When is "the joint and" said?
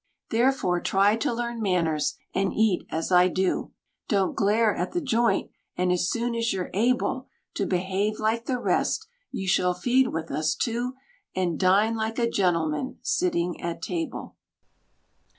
4.93-5.91